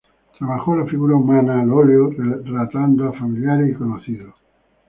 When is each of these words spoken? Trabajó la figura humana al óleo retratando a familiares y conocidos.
Trabajó 0.35 0.75
la 0.75 0.87
figura 0.87 1.13
humana 1.13 1.61
al 1.61 1.71
óleo 1.71 2.09
retratando 2.09 3.07
a 3.09 3.13
familiares 3.13 3.69
y 3.69 3.75
conocidos. 3.75 4.33